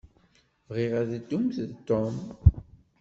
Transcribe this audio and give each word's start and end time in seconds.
Bɣiɣ 0.67 0.91
ad 1.01 1.09
ddumt 1.15 1.57
d 1.69 1.71
Tom. 1.87 2.15